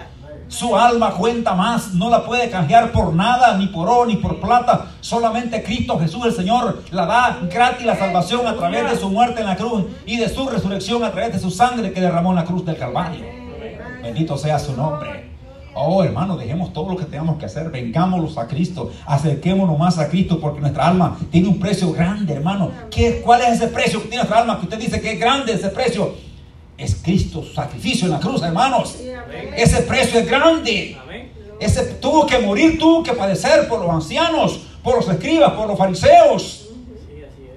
[0.51, 4.41] Su alma cuenta más, no la puede canjear por nada, ni por oro, ni por
[4.41, 4.87] plata.
[5.01, 9.43] Solamente Cristo Jesús el Señor la da gratis la salvación a través de su muerte
[9.43, 12.37] en la cruz y de su resurrección a través de su sangre que derramó en
[12.37, 13.25] la cruz del Calvario.
[14.03, 15.31] Bendito sea su nombre.
[15.73, 20.09] Oh, hermano, dejemos todo lo que tengamos que hacer, vengámonos a Cristo, acerquémonos más a
[20.09, 22.73] Cristo porque nuestra alma tiene un precio grande, hermano.
[22.91, 24.59] ¿Qué, ¿Cuál es ese precio que tiene nuestra alma?
[24.59, 26.13] Que usted dice que es grande ese precio
[26.81, 28.97] es Cristo, su sacrificio en la cruz, hermanos.
[29.55, 30.97] Ese precio es grande.
[31.61, 35.77] Ese tuvo que morir, tuvo que padecer por los ancianos, por los escribas, por los
[35.77, 36.69] fariseos.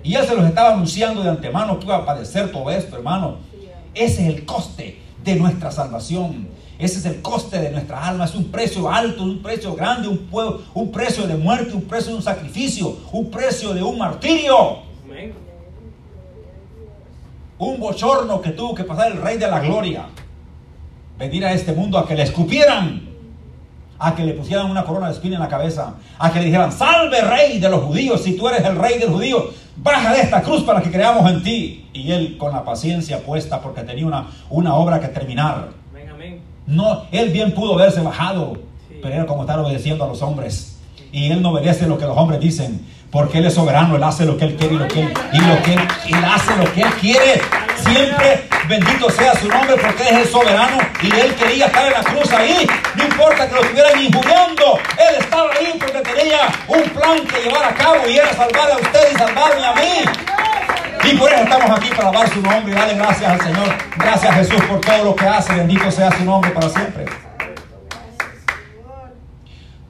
[0.03, 3.37] Y él se los estaba anunciando de antemano que iba a padecer todo esto, hermano.
[3.93, 6.49] Ese es el coste de nuestra salvación.
[6.77, 8.25] Ese es el coste de nuestra alma.
[8.25, 10.27] Es un precio alto, un precio grande, un,
[10.73, 14.79] un precio de muerte, un precio de un sacrificio, un precio de un martirio
[17.57, 20.05] un bochorno que tuvo que pasar el rey de la gloria.
[21.17, 23.09] Venir a este mundo a que le escupieran,
[23.99, 26.71] a que le pusieran una corona de espina en la cabeza, a que le dijeran,
[26.71, 29.43] salve rey de los judíos, si tú eres el rey de los judíos,
[29.77, 31.89] baja de esta cruz para que creamos en ti.
[31.93, 35.69] Y él con la paciencia puesta porque tenía una, una obra que terminar.
[36.65, 38.57] No, él bien pudo haberse bajado,
[39.01, 40.79] pero era como estar obedeciendo a los hombres.
[41.11, 44.25] Y él no obedece lo que los hombres dicen porque Él es soberano, Él hace
[44.25, 46.81] lo que Él quiere y lo que Él, y lo que él, hace lo que
[46.81, 47.41] Él quiere.
[47.85, 52.03] Siempre bendito sea su nombre porque es el soberano y Él quería estar en la
[52.03, 52.67] cruz ahí.
[52.95, 57.65] No importa que lo estuvieran injuriando, Él estaba ahí porque tenía un plan que llevar
[57.65, 61.11] a cabo y era salvar a usted y salvarme a mí.
[61.11, 63.75] Y por eso estamos aquí para alabar su nombre y darle gracias al Señor.
[63.95, 65.53] Gracias Jesús por todo lo que hace.
[65.53, 67.05] Bendito sea su nombre para siempre.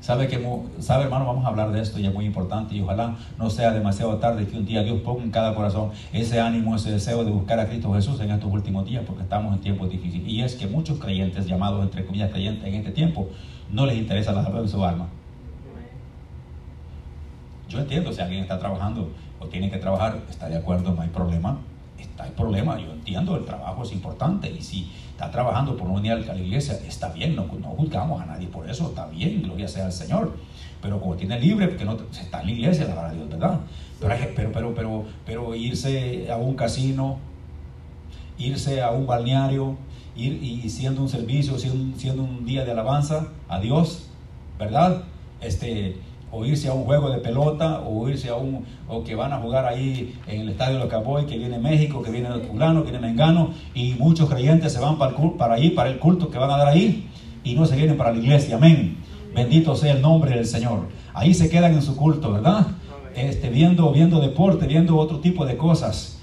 [0.03, 0.37] Sabe que,
[0.79, 3.71] sabe hermano, vamos a hablar de esto y es muy importante y ojalá no sea
[3.71, 7.31] demasiado tarde que un día Dios ponga en cada corazón ese ánimo, ese deseo de
[7.31, 10.27] buscar a Cristo Jesús en estos últimos días porque estamos en tiempos difíciles.
[10.27, 13.29] Y es que muchos creyentes, llamados entre comillas creyentes en este tiempo,
[13.71, 15.07] no les interesa la salud de su alma.
[17.69, 21.09] Yo entiendo si alguien está trabajando o tiene que trabajar, está de acuerdo, no hay
[21.11, 21.59] problema.
[21.97, 25.95] Está el problema, yo entiendo, el trabajo es importante y si está trabajando por no
[25.95, 29.43] venir a la iglesia, está bien, no, no juzgamos a nadie por eso, está bien,
[29.43, 30.35] gloria sea al Señor.
[30.81, 33.59] Pero como tiene libre, porque no está en la iglesia, la verdad Dios, ¿verdad?
[34.01, 37.19] Pero, pero, pero, pero, pero irse a un casino,
[38.37, 39.77] irse a un balneario,
[40.15, 44.09] ir y siendo un servicio, siendo, siendo un día de alabanza a Dios,
[44.59, 45.03] ¿verdad?
[45.39, 45.97] Este,
[46.35, 49.37] o irse a un juego de pelota, o irse a un, o que van a
[49.37, 53.07] jugar ahí en el estadio de Caboy, que viene México, que viene Fulano, que viene
[53.07, 56.49] Mengano, y muchos creyentes se van para, el, para ahí, para el culto que van
[56.49, 57.07] a dar ahí,
[57.43, 58.97] y no se vienen para la iglesia, amén.
[59.35, 60.87] Bendito sea el nombre del Señor.
[61.13, 62.65] Ahí se quedan en su culto, ¿verdad?
[63.15, 66.19] Este, viendo, viendo deporte, viendo otro tipo de cosas.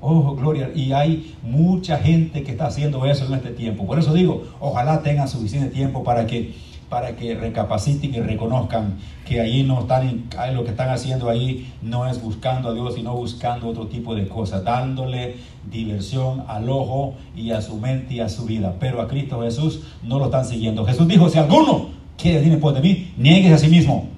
[0.00, 0.70] Oh, gloria.
[0.74, 3.86] Y hay mucha gente que está haciendo eso en este tiempo.
[3.86, 6.54] Por eso digo, ojalá tengan suficiente tiempo para que
[6.90, 12.08] para que recapaciten y reconozcan que ahí no están, lo que están haciendo ahí no
[12.08, 15.36] es buscando a Dios, sino buscando otro tipo de cosas, dándole
[15.70, 18.74] diversión al ojo y a su mente y a su vida.
[18.80, 20.84] Pero a Cristo Jesús no lo están siguiendo.
[20.84, 24.08] Jesús dijo, si alguno quiere venir por de mí, niegues a sí mismo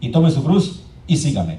[0.00, 1.58] y tome su cruz y sígame.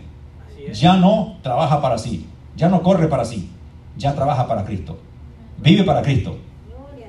[0.74, 3.50] Ya no trabaja para sí, ya no corre para sí,
[3.98, 4.98] ya trabaja para Cristo.
[5.62, 6.38] Vive para Cristo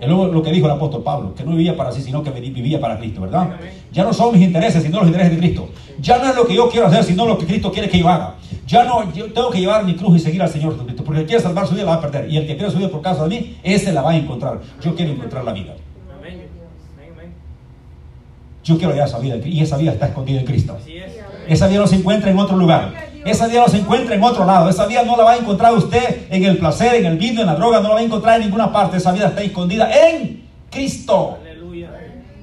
[0.00, 2.80] es lo, que dijo el apóstol Pablo, que no vivía para sí, sino que vivía
[2.80, 3.50] para Cristo, ¿verdad?
[3.92, 5.68] Ya no son mis intereses, sino los intereses de Cristo.
[6.00, 8.08] Ya no es lo que yo quiero hacer, sino lo que Cristo quiere que yo
[8.08, 8.36] haga.
[8.66, 11.26] Ya no, yo tengo que llevar mi cruz y seguir al Señor Jesucristo, porque el
[11.26, 12.30] que quiere salvar su vida la va a perder.
[12.30, 14.60] Y el que quiere su vida por causa de mí, ese la va a encontrar.
[14.82, 15.74] Yo quiero encontrar la vida.
[18.64, 20.78] Yo quiero hallar esa vida, y esa vida está escondida en Cristo.
[21.48, 23.09] Esa vida no se encuentra en otro lugar.
[23.24, 24.68] Esa vida no se encuentra en otro lado.
[24.68, 27.46] Esa vida no la va a encontrar usted en el placer, en el vino, en
[27.46, 27.80] la droga.
[27.80, 28.96] No la va a encontrar en ninguna parte.
[28.96, 31.38] Esa vida está escondida en Cristo.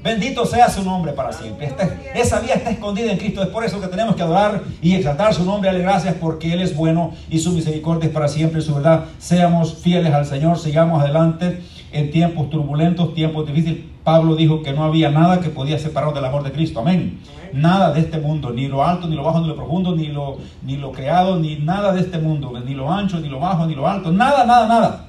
[0.04, 1.74] Bendito sea su nombre para siempre.
[2.16, 3.42] esa vida está escondida en Cristo.
[3.42, 5.70] Es por eso que tenemos que adorar y exaltar su nombre.
[5.70, 8.62] Darle gracias porque Él es bueno y su misericordia es para siempre.
[8.62, 9.06] Su verdad.
[9.18, 10.60] Seamos fieles al Señor.
[10.60, 11.62] Sigamos adelante
[11.92, 13.97] en tiempos turbulentos, tiempos difíciles.
[14.08, 16.80] Pablo dijo que no había nada que podía separarnos del amor de Cristo.
[16.80, 17.20] Amén.
[17.52, 20.38] Nada de este mundo, ni lo alto, ni lo bajo, ni lo profundo, ni lo,
[20.62, 23.76] ni lo creado, ni nada de este mundo, ni lo ancho, ni lo bajo, ni
[23.76, 25.08] lo alto, nada, nada, nada.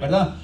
[0.00, 0.34] ¿Verdad?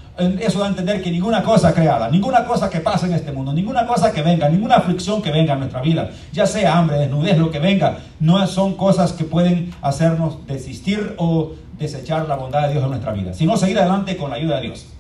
[0.41, 3.53] Eso da a entender que ninguna cosa creada, ninguna cosa que pase en este mundo,
[3.53, 7.39] ninguna cosa que venga, ninguna aflicción que venga en nuestra vida, ya sea hambre, desnudez,
[7.39, 12.73] lo que venga, no son cosas que pueden hacernos desistir o desechar la bondad de
[12.73, 14.98] Dios en nuestra vida, sino seguir adelante con la ayuda de Dios.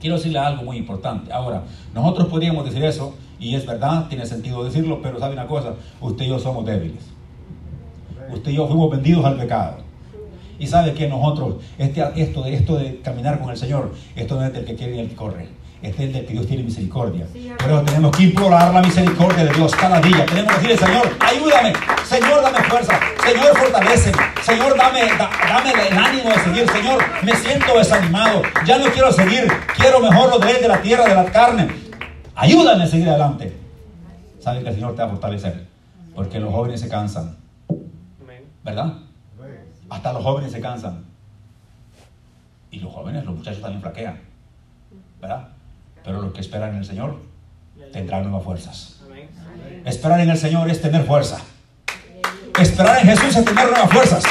[0.00, 1.32] Quiero decirle algo muy importante.
[1.32, 1.62] Ahora,
[1.94, 6.24] nosotros podríamos decir eso y es verdad, tiene sentido decirlo, pero sabe una cosa, usted
[6.24, 7.02] y yo somos débiles.
[8.32, 9.78] Usted y yo fuimos vendidos al pecado.
[10.58, 14.52] Y sabe que nosotros, este, esto, esto de caminar con el Señor, esto no es
[14.52, 15.48] del que quiere ni el que corre.
[15.82, 17.26] Este es del que Dios tiene misericordia.
[17.58, 20.26] Pero tenemos que implorar la misericordia de Dios cada día.
[20.26, 21.72] Tenemos que decirle, Señor, ayúdame.
[22.04, 23.00] Señor, dame fuerza.
[23.24, 24.12] Señor, fortalece.
[24.42, 26.70] Señor, dame, dame el ánimo de seguir.
[26.70, 28.42] Señor, me siento desanimado.
[28.66, 29.50] Ya no quiero seguir.
[29.76, 31.68] Quiero mejor lo de, de la tierra, de la carne.
[32.34, 33.56] Ayúdame a seguir adelante.
[34.38, 35.66] Sabe que el Señor te va a fortalecer.
[36.14, 37.36] Porque los jóvenes se cansan.
[38.62, 38.92] ¿Verdad?
[39.88, 41.04] Hasta los jóvenes se cansan.
[42.70, 44.20] Y los jóvenes, los muchachos también flaquean.
[45.22, 45.48] ¿Verdad?
[46.04, 47.16] Pero los que esperan en el Señor
[47.92, 49.00] tendrán nuevas fuerzas.
[49.84, 51.38] Esperar en el Señor es tener fuerza.
[52.58, 54.24] Esperar en Jesús es tener nuevas fuerzas.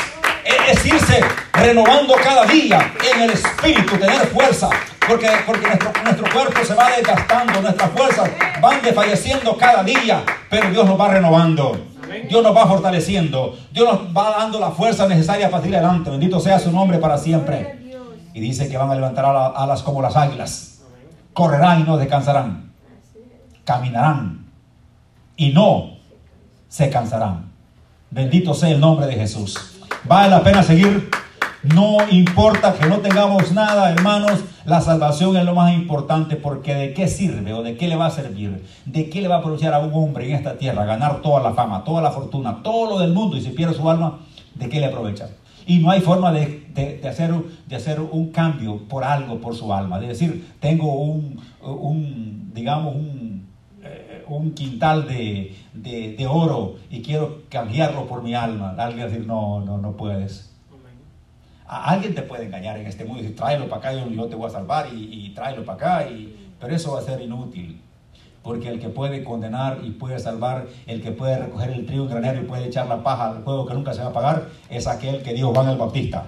[0.67, 1.21] Es irse
[1.53, 4.69] renovando cada día en el Espíritu, tener fuerza,
[5.07, 8.29] porque, porque nuestro, nuestro cuerpo se va desgastando, nuestras fuerzas
[8.61, 11.89] van desfalleciendo cada día, pero Dios nos va renovando.
[12.27, 13.57] Dios nos va fortaleciendo.
[13.71, 16.09] Dios nos va dando la fuerza necesaria para seguir adelante.
[16.09, 17.79] Bendito sea su nombre para siempre.
[18.33, 20.68] Y dice que van a levantar alas como las águilas.
[21.39, 22.73] Correrán y no descansarán.
[23.63, 24.45] Caminarán
[25.37, 25.91] y no
[26.67, 27.53] se cansarán.
[28.11, 29.79] Bendito sea el nombre de Jesús.
[30.03, 31.09] Vale la pena seguir
[31.63, 36.93] no importa que no tengamos nada, hermanos, la salvación es lo más importante porque de
[36.93, 39.73] qué sirve o de qué le va a servir, de qué le va a aprovechar
[39.73, 42.99] a un hombre en esta tierra, ganar toda la fama, toda la fortuna, todo lo
[42.99, 44.19] del mundo y si pierde su alma,
[44.55, 45.27] ¿de qué le aprovecha?
[45.69, 47.31] Y no hay forma de, hacer,
[47.67, 49.99] de hacer un cambio por algo, por su alma.
[49.99, 53.47] De decir, tengo un, un digamos, un,
[53.83, 58.75] eh, un quintal de, de, oro y quiero cambiarlo por mi alma.
[58.79, 60.49] Alguien a decir, no, no, no puedes
[61.67, 64.35] alguien te puede engañar en este mundo y decir, tráelo para acá, yo, yo te
[64.35, 67.79] voy a salvar y, tráelo para acá, y, pero eso va a ser inútil.
[68.43, 72.09] Porque el que puede condenar y puede salvar, el que puede recoger el trigo en
[72.09, 74.87] granero y puede echar la paja al fuego que nunca se va a apagar, es
[74.87, 76.25] aquel que dijo Juan el Bautista.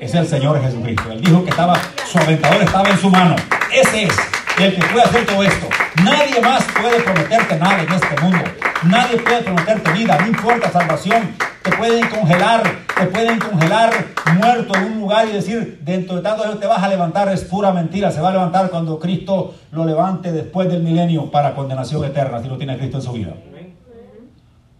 [0.00, 0.14] es.
[0.14, 1.10] el Señor Jesucristo.
[1.10, 3.36] Él dijo que estaba, su aventador estaba en su mano.
[3.72, 4.16] Ese es
[4.58, 5.68] el que puede hacer todo esto.
[6.02, 8.44] Nadie más puede prometerte nada en este mundo.
[8.84, 11.34] Nadie puede prometerte vida, no importa salvación.
[11.68, 12.62] Te pueden congelar,
[12.98, 13.90] te pueden congelar
[14.38, 17.72] muerto en un lugar y decir, dentro de tanto te vas a levantar, es pura
[17.72, 18.10] mentira.
[18.10, 22.48] Se va a levantar cuando Cristo lo levante después del milenio para condenación eterna, si
[22.48, 23.34] no tiene Cristo en su vida.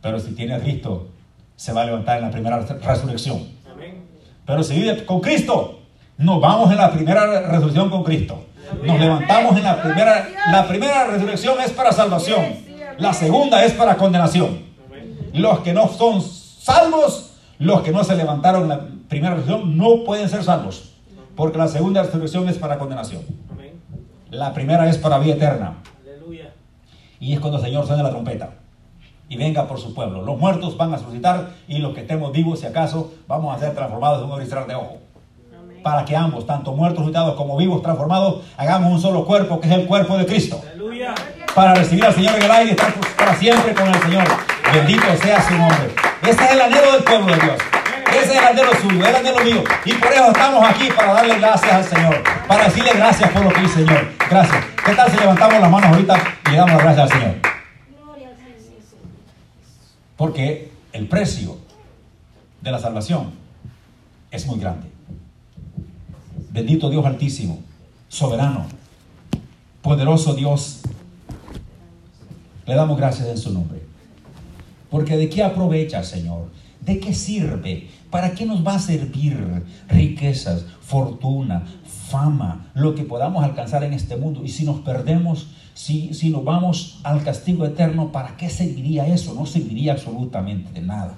[0.01, 1.09] Pero si tiene a Cristo,
[1.57, 3.47] se va a levantar en la primera resurrección.
[4.47, 5.81] Pero si vive con Cristo,
[6.17, 8.47] nos vamos en la primera resurrección con Cristo.
[8.83, 10.27] Nos levantamos en la primera.
[10.51, 12.47] La primera resurrección es para salvación.
[12.97, 14.67] La segunda es para condenación.
[15.35, 16.23] Los que no son
[16.69, 20.93] salvos, los que no se levantaron en la primera resurrección, no pueden ser salvos.
[21.35, 23.23] Porque la segunda resurrección es para condenación.
[24.31, 25.79] La primera es para vida eterna.
[27.21, 28.51] Y es cuando el Señor suena la trompeta
[29.29, 30.23] y venga por su pueblo.
[30.23, 33.75] Los muertos van a resucitar y los que estemos vivos, si acaso, vamos a ser
[33.75, 34.99] transformados en un abrir de ojo
[35.83, 39.75] para que ambos, tanto muertos resucitados como vivos transformados, hagamos un solo cuerpo, que es
[39.75, 40.61] el cuerpo de Cristo.
[41.55, 44.25] Para recibir al Señor en el aire y estar para siempre con el Señor.
[44.73, 46.08] Bendito sea su nombre.
[46.29, 47.57] Ese es el anhelo del pueblo de Dios.
[48.11, 49.65] Ese es el anhelo suyo, el anhelo mío.
[49.87, 52.23] Y por eso estamos aquí para darle gracias al Señor.
[52.47, 54.07] Para decirle gracias por lo que hizo Señor.
[54.29, 54.65] Gracias.
[54.85, 57.35] ¿Qué tal si levantamos las manos ahorita y le damos las gracias al Señor?
[60.19, 61.57] Porque el precio
[62.61, 63.33] de la salvación
[64.31, 64.87] es muy grande.
[66.51, 67.61] Bendito Dios altísimo,
[68.11, 68.67] soberano,
[69.81, 70.83] poderoso Dios.
[72.67, 73.88] Le damos gracias en su nombre.
[74.91, 76.51] Porque de qué aprovecha, Señor?
[76.81, 77.89] ¿De qué sirve?
[78.11, 81.65] ¿Para qué nos va a servir riquezas, fortuna,
[82.09, 84.43] fama, lo que podamos alcanzar en este mundo?
[84.45, 89.35] Y si nos perdemos, si, si nos vamos al castigo eterno, ¿para qué serviría eso?
[89.35, 91.17] No serviría absolutamente de nada.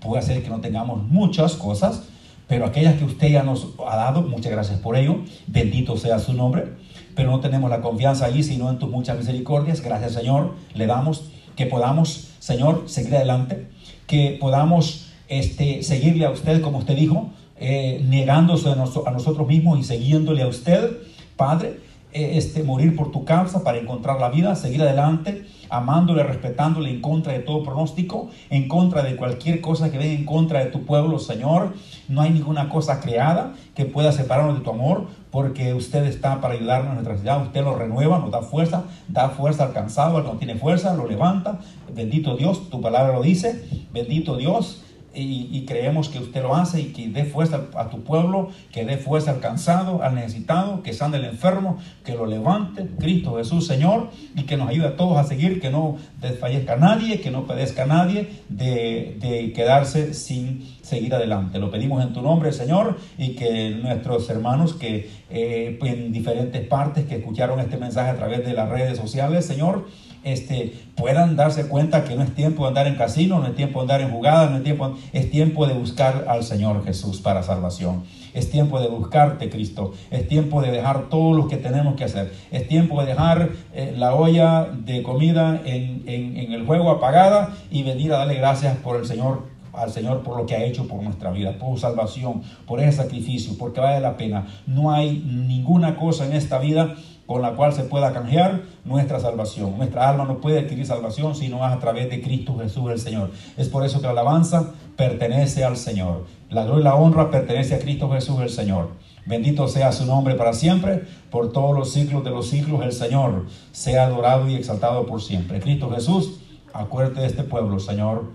[0.00, 2.04] Puede ser que no tengamos muchas cosas,
[2.48, 6.32] pero aquellas que usted ya nos ha dado, muchas gracias por ello, bendito sea su
[6.32, 6.72] nombre,
[7.14, 11.31] pero no tenemos la confianza allí, sino en tus muchas misericordias, gracias Señor, le damos
[11.56, 13.66] que podamos, Señor, seguir adelante,
[14.06, 19.84] que podamos este, seguirle a usted, como usted dijo, eh, negándose a, nosotros mismos y
[19.84, 20.98] siguiéndole a usted,
[21.36, 21.78] Padre,
[22.12, 27.32] este, morir por tu causa para encontrar la vida, seguir adelante, amándole, respetándole en contra
[27.32, 31.18] de todo pronóstico, en contra de cualquier cosa que venga en contra de tu pueblo,
[31.18, 31.72] Señor.
[32.08, 36.54] No hay ninguna cosa creada que pueda separarnos de tu amor, porque usted está para
[36.54, 37.42] ayudarnos en nuestra ciudad.
[37.42, 40.94] Usted lo renueva, nos da fuerza, da fuerza al cansado, al que no tiene fuerza,
[40.94, 41.60] lo levanta.
[41.94, 43.64] Bendito Dios, tu palabra lo dice.
[43.92, 44.81] Bendito Dios
[45.14, 48.96] y, creemos que usted lo hace y que dé fuerza a tu pueblo, que dé
[48.96, 54.10] fuerza al cansado, al necesitado, que sane el enfermo, que lo levante, Cristo Jesús Señor,
[54.34, 57.86] y que nos ayude a todos a seguir, que no desfallezca nadie, que no padezca
[57.86, 61.58] nadie de, quedarse sin seguir adelante.
[61.58, 67.06] Lo pedimos en tu nombre, Señor, y que nuestros hermanos que eh, en diferentes partes
[67.06, 69.86] que escucharon este mensaje a través de las redes sociales, Señor,
[70.24, 73.80] este, puedan darse cuenta que no es tiempo de andar en casino, no es tiempo
[73.80, 77.42] de andar en jugadas, no es tiempo, es tiempo de buscar al Señor Jesús para
[77.42, 78.04] salvación.
[78.34, 79.92] Es tiempo de buscarte, Cristo.
[80.10, 82.32] Es tiempo de dejar todo lo que tenemos que hacer.
[82.50, 87.82] Es tiempo de dejar eh, la olla de comida en, en el juego apagada y
[87.82, 91.02] venir a darle gracias por el Señor al Señor por lo que ha hecho por
[91.02, 94.46] nuestra vida, por salvación, por ese sacrificio, porque vale la pena.
[94.66, 96.94] No hay ninguna cosa en esta vida
[97.26, 99.76] con la cual se pueda canjear nuestra salvación.
[99.76, 103.30] Nuestra alma no puede adquirir salvación sino a través de Cristo Jesús el Señor.
[103.56, 106.26] Es por eso que la alabanza pertenece al Señor.
[106.50, 108.90] La gloria y la honra pertenece a Cristo Jesús el Señor.
[109.24, 113.46] Bendito sea su nombre para siempre, por todos los siglos de los siglos el Señor
[113.70, 115.60] sea adorado y exaltado por siempre.
[115.60, 116.40] Cristo Jesús,
[116.72, 118.32] acuérdate de este pueblo, Señor,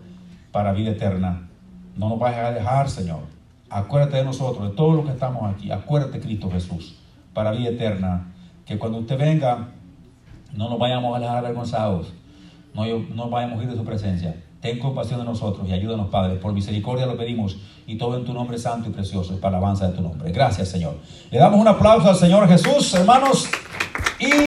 [0.54, 1.50] para vida eterna.
[1.98, 3.20] No nos vayas a dejar, Señor.
[3.70, 5.72] Acuérdate de nosotros, de todos los que estamos aquí.
[5.72, 6.98] Acuérdate, Cristo Jesús,
[7.34, 8.34] para vida eterna
[8.68, 9.70] que cuando usted venga,
[10.54, 12.14] no nos vayamos a dejar avergonzados,
[12.74, 12.84] no,
[13.16, 14.36] no vayamos a ir de su presencia.
[14.60, 16.36] Ten compasión de nosotros y ayúdanos, Padre.
[16.36, 19.96] Por misericordia lo pedimos y todo en tu nombre santo y precioso, para alabanza de
[19.96, 20.32] tu nombre.
[20.32, 20.96] Gracias, Señor.
[21.32, 23.48] Le damos un aplauso al Señor Jesús, hermanos.
[24.20, 24.32] Y